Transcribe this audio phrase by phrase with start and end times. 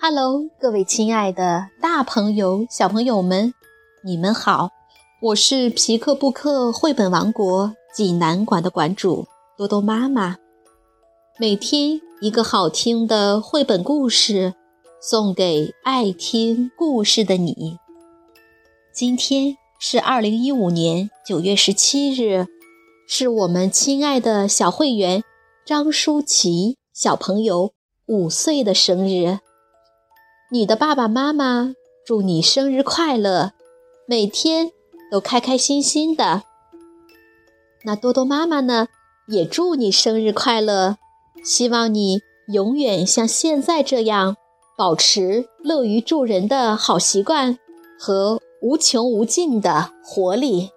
[0.00, 3.52] Hello，各位亲爱的大朋友、小朋友们，
[4.04, 4.70] 你们好！
[5.20, 9.26] 我是皮克布克绘本王国济南馆的馆主
[9.56, 10.36] 多多妈妈。
[11.36, 14.54] 每天一个好听的绘本故事，
[15.02, 17.76] 送给爱听故事的你。
[18.94, 22.46] 今天是二零一五年九月十七日，
[23.08, 25.24] 是我们亲爱的小会员
[25.66, 27.72] 张舒淇小朋友
[28.06, 29.40] 五岁的生日。
[30.50, 31.74] 你的爸爸妈妈
[32.06, 33.52] 祝你生日快乐，
[34.06, 34.70] 每天
[35.10, 36.44] 都开开心心的。
[37.84, 38.88] 那多多妈妈呢，
[39.26, 40.96] 也祝你生日快乐，
[41.44, 44.36] 希望你永远像现在这样，
[44.74, 47.58] 保持乐于助人的好习惯
[48.00, 50.70] 和无穷无尽的活力。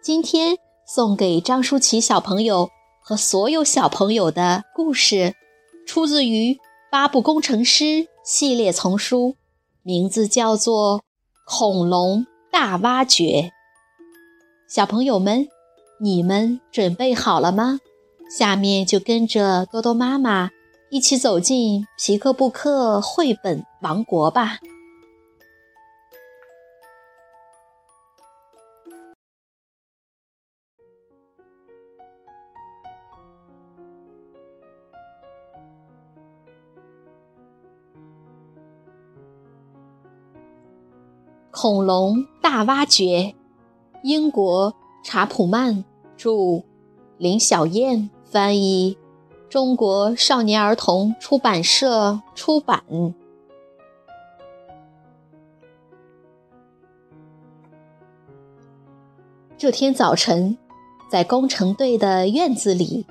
[0.00, 0.56] 今天
[0.86, 2.70] 送给张舒淇小朋友
[3.02, 5.34] 和所有小朋友的故事，
[5.86, 6.58] 出自于。
[6.90, 9.36] 八部工程师系列丛书，
[9.82, 11.00] 名字叫做
[11.44, 13.24] 《恐龙大挖掘》。
[14.66, 15.48] 小朋友们，
[16.00, 17.80] 你们准备好了吗？
[18.34, 20.48] 下面就跟着多多妈妈
[20.90, 24.58] 一起走进皮克布克绘本王国吧。
[41.60, 43.34] 恐龙大挖掘，
[44.04, 45.84] 英国查普曼
[46.16, 46.62] 著，
[47.16, 48.96] 林小燕翻译，
[49.48, 52.84] 中国少年儿童出版社出版。
[59.56, 60.56] 这天早晨，
[61.10, 63.04] 在工程队的院子里，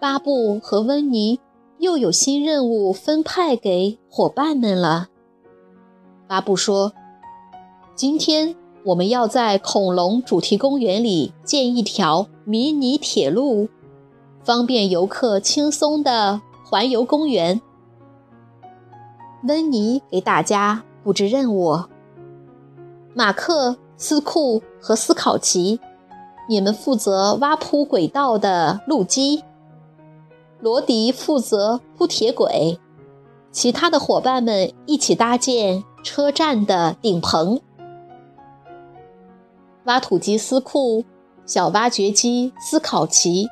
[0.00, 1.38] 巴布和温妮
[1.78, 5.10] 又有新任务分派给伙伴们了。
[6.26, 6.92] 巴布说。
[7.96, 13.68] 今天我们要在恐龙主题公园里建一条迷你铁路，
[14.42, 17.60] 方便游客轻松地环游公园。
[19.46, 21.84] 温妮给大家布置任务：
[23.14, 25.78] 马克、斯库和斯考奇，
[26.48, 29.44] 你们负责挖铺轨道的路基；
[30.58, 32.80] 罗迪负责铺铁轨，
[33.52, 37.60] 其他的伙伴们一起搭建车站的顶棚。
[39.84, 41.04] 挖土机斯库、
[41.44, 43.48] 小挖掘机斯考奇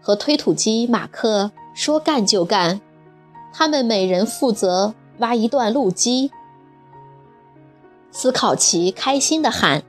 [0.00, 2.80] 和推土机马克说干就干，
[3.52, 6.30] 他们每人负责挖一段路基。
[8.10, 9.82] 斯考奇开心地喊：“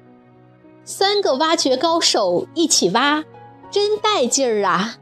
[0.84, 3.24] 三个挖掘高手一起挖，
[3.72, 4.98] 真带劲儿啊！”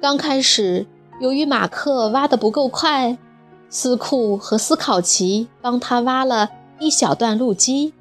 [0.00, 0.86] 刚开始，
[1.20, 3.18] 由于马克挖得不够快，
[3.68, 6.50] 斯库和斯考奇帮他挖了
[6.80, 7.94] 一小段路基。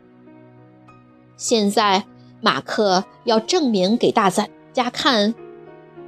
[1.41, 2.05] 现在，
[2.39, 5.33] 马克要证明给大家看，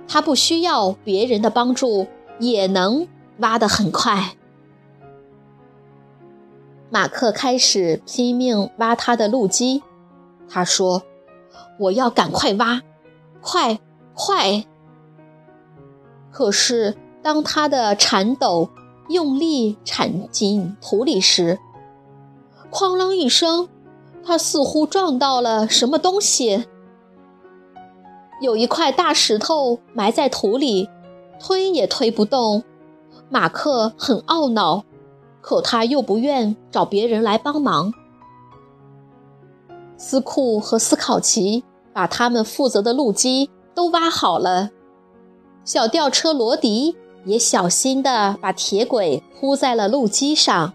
[0.08, 2.06] 他不需要别人的帮助
[2.38, 3.08] 也能
[3.40, 4.36] 挖得很快。
[6.92, 9.82] 马克开始拼命挖他的路基，
[10.48, 11.02] 他说
[11.82, 12.84] ：“我要赶快挖，
[13.42, 13.80] 快
[14.14, 14.66] 快！”
[16.30, 18.70] 可是，当他的铲斗
[19.10, 21.58] 用力铲进土里时，
[22.72, 23.68] 哐啷一声。
[24.26, 26.66] 他似乎撞到了什么东西，
[28.42, 30.90] 有一块大石头埋在土里，
[31.40, 32.64] 推也推不动。
[33.30, 34.86] 马克很懊恼，
[35.42, 37.94] 可他又不愿找别人来帮忙。
[39.98, 44.70] 斯库和斯考奇把他们负责的路基都挖好了，
[45.66, 46.96] 小吊车罗迪
[47.26, 50.74] 也小心地把铁轨铺在了路基上。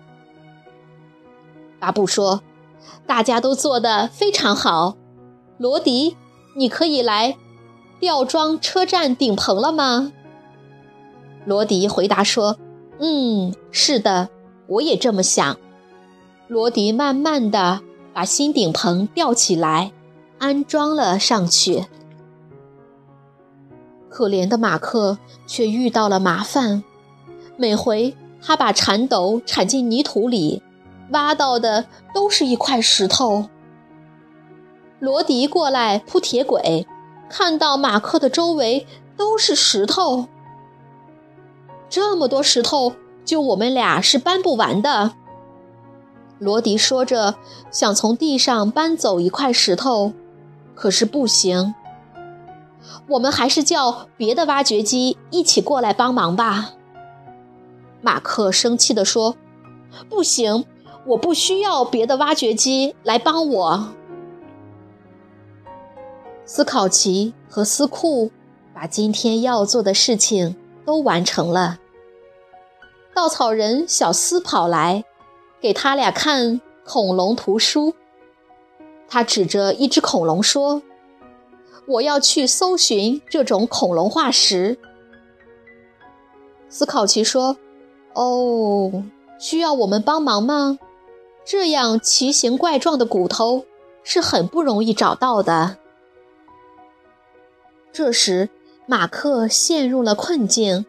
[1.80, 2.42] 巴布说。
[3.08, 4.98] 大家都做得非常好，
[5.56, 6.14] 罗迪，
[6.54, 7.38] 你可以来
[7.98, 10.12] 吊装车站顶棚了吗？
[11.46, 12.58] 罗迪回答说
[13.00, 14.28] ：“嗯，是的，
[14.66, 15.58] 我也这么想。”
[16.48, 17.80] 罗迪慢慢地
[18.12, 19.92] 把新顶棚吊起来，
[20.38, 21.86] 安装了上去。
[24.10, 25.16] 可怜的马克
[25.46, 26.84] 却遇到了麻烦，
[27.56, 30.62] 每回他把铲斗铲进泥土里。
[31.10, 33.48] 挖到的都是一块石头。
[34.98, 36.86] 罗迪过来铺铁轨，
[37.28, 40.26] 看到马克的周围都是石头，
[41.88, 42.94] 这么多石头，
[43.24, 45.12] 就我们俩是搬不完的。
[46.38, 47.36] 罗迪说着，
[47.70, 50.12] 想从地上搬走一块石头，
[50.74, 51.74] 可是不行。
[53.08, 56.70] 我们还是叫别的挖掘机一起过来帮忙吧。
[58.00, 59.36] 马克生气地说
[60.08, 60.64] ：“不行，
[61.08, 63.94] 我不需要别的挖掘机来帮我。”
[66.46, 68.30] 斯考奇和斯库
[68.72, 71.78] 把今天要做的事情都完成了。
[73.14, 75.04] 稻草人小斯跑来，
[75.60, 77.94] 给他俩看恐龙图书。
[79.08, 80.82] 他指着一只恐龙说
[81.88, 84.78] ：“我要去搜寻这种恐龙化石。”
[86.68, 87.56] 斯考奇说
[88.14, 89.02] ：“哦，
[89.38, 90.78] 需要我们帮忙吗？
[91.50, 93.64] 这样奇形怪状的骨头
[94.02, 95.78] 是很不容易找到的。”
[97.90, 98.50] 这时，
[98.84, 100.84] 马克陷入了困境。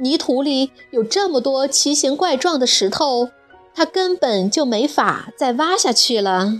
[0.00, 3.28] 泥土里有这么多奇形怪状的石头，
[3.74, 6.54] 他根本就没法再挖下去了。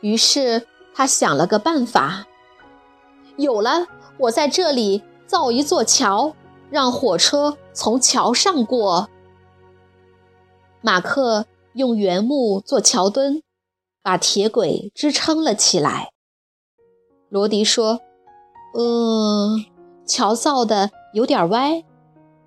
[0.00, 2.26] 于是他想了个办法，
[3.36, 3.86] 有了，
[4.16, 6.34] 我在这里造一座桥，
[6.70, 9.10] 让火车从桥上过。
[10.80, 11.46] 马克
[11.76, 13.42] 用原木做桥墩，
[14.02, 16.10] 把铁轨支撑了起来。
[17.28, 18.00] 罗迪说。
[18.78, 19.64] 嗯，
[20.04, 21.82] 桥造的有点歪，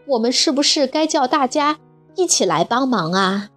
[0.06, 1.80] 我们是不是该叫大家
[2.16, 3.50] 一起来帮忙啊？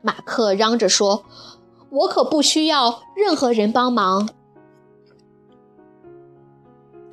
[0.00, 1.24] 马克嚷着说
[1.92, 4.30] ：“我可不需要任何人帮忙。”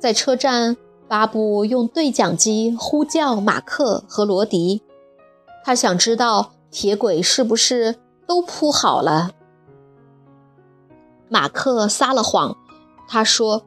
[0.00, 4.80] 在车站，巴布用对讲机呼叫马克和罗迪，
[5.62, 7.96] 他想知道铁轨是不是
[8.26, 9.30] 都铺好了。
[11.30, 12.54] 马克撒了谎，
[13.08, 13.62] 他说。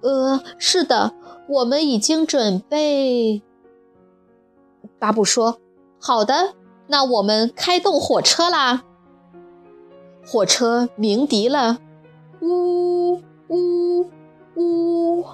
[0.00, 1.12] 呃，是的，
[1.48, 3.42] 我们已经准备。
[5.00, 5.58] 巴布说
[6.00, 6.54] ：“好的，
[6.86, 8.84] 那我们开动火车啦。”
[10.24, 11.78] 火车鸣笛了，
[12.40, 14.08] 呜呜
[14.54, 15.24] 呜！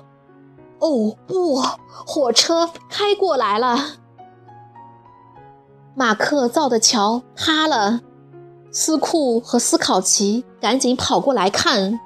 [0.78, 1.62] 哦不，
[2.06, 3.76] 火车开过来了。
[5.98, 8.02] 马克造的桥塌了，
[8.70, 11.98] 斯库和斯考奇赶紧跑过来看。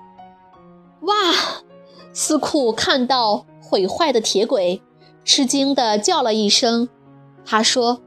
[1.02, 1.12] 哇！
[2.14, 4.80] 斯库看到毁坏的铁轨，
[5.26, 6.88] 吃惊地叫了一声。
[7.44, 8.00] 他说：“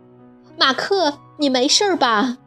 [0.58, 2.40] 马克，你没事吧？”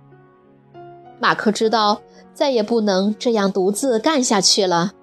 [1.20, 2.00] 马克知道
[2.34, 4.94] 再也不能这样独自干下去了，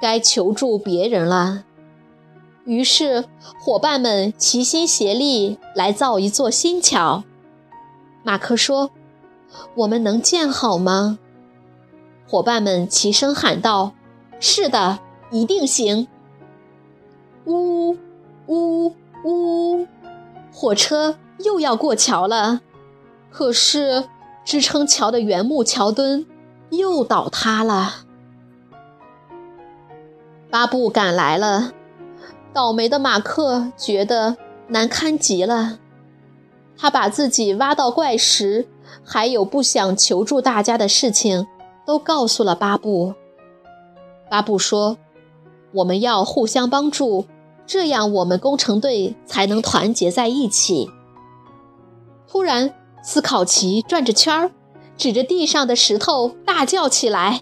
[0.00, 1.64] 该求助别人了。
[2.64, 3.24] 于是，
[3.60, 7.24] 伙伴们齐心协力来造一座新桥。
[8.22, 8.90] 马克说
[9.76, 11.18] ：“我们能建好吗？”
[12.28, 13.92] 伙伴们齐声喊道
[14.40, 15.00] ：“是的。”
[15.32, 16.08] 一定行！
[17.46, 17.96] 呜
[18.46, 19.86] 呜呜！
[20.52, 22.60] 火车又要过桥了，
[23.30, 24.04] 可是
[24.44, 26.26] 支撑桥的原木桥墩
[26.68, 28.04] 又倒塌了。
[30.50, 31.72] 巴布赶来了，
[32.52, 34.36] 倒霉的马克觉得
[34.68, 35.78] 难堪极了。
[36.76, 38.68] 他把自己挖到怪石，
[39.04, 41.46] 还有不想求助大家的事情，
[41.86, 43.14] 都告诉了巴布。
[44.30, 44.98] 巴布说。
[45.76, 47.24] 我们要互相帮助，
[47.66, 50.90] 这样我们工程队才能团结在一起。
[52.28, 54.50] 突然，斯考奇转着圈儿，
[54.98, 57.40] 指着地上的石头大叫起来：“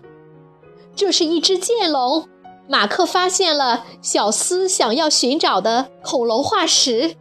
[0.95, 2.29] 这是一只剑龙！”
[2.71, 7.17] 马克发现了小斯想要寻找的恐龙化石。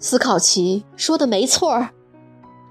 [0.00, 1.90] 斯考奇说的没错儿，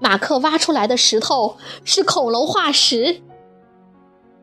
[0.00, 3.22] 马克挖出来的石头是恐龙化石。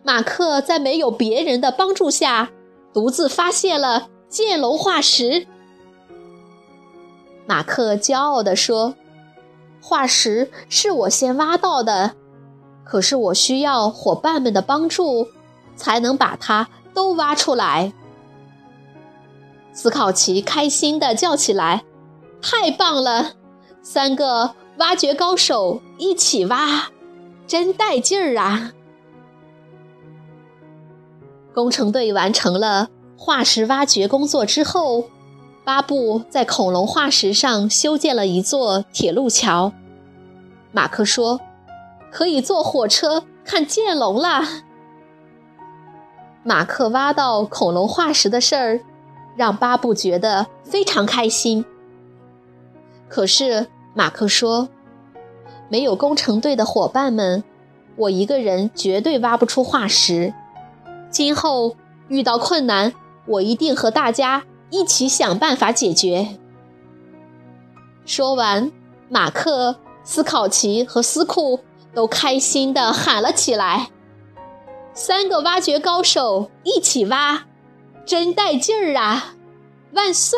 [0.03, 2.49] 马克在没有别人的帮助下，
[2.93, 5.45] 独自发现了剑龙化石。
[7.45, 8.95] 马克骄傲地说
[9.83, 12.15] ：“化石是我先挖到的，
[12.85, 15.27] 可是我需要伙伴们的帮助，
[15.75, 17.91] 才能把它都挖出来。”
[19.73, 21.83] 斯考奇开心地叫起来
[22.41, 23.33] ：“太棒了！
[23.81, 26.89] 三个挖掘高手一起挖，
[27.45, 28.73] 真带劲儿啊！”
[31.53, 35.05] 工程队完成了化石挖掘工作之后，
[35.65, 39.73] 巴布在恐龙化石上修建了一座铁路桥。
[40.71, 41.39] 马克说
[42.11, 44.63] ：“可以坐火车看剑龙啦！”
[46.43, 48.79] 马克挖到恐龙化石的事儿，
[49.35, 51.65] 让巴布觉得非常开心。
[53.09, 54.69] 可是马克说
[55.69, 57.43] ：“没有工程队的伙伴们，
[57.95, 60.33] 我一个人绝对挖不出化石。”
[61.09, 61.75] 今后
[62.09, 62.93] 遇到困难，
[63.25, 66.37] 我一定和大家一起想办法解决。
[68.05, 68.71] 说完，
[69.09, 71.61] 马克、斯考奇和斯库
[71.93, 73.89] 都开心地喊了起来
[74.93, 77.45] ：“三个挖掘高手一起挖，
[78.05, 79.35] 真带劲儿啊！
[79.93, 80.37] 万岁！”